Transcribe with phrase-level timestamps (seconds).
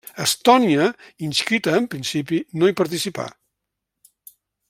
[0.23, 0.87] Estònia,
[1.27, 3.29] inscrita en principi, no hi participà.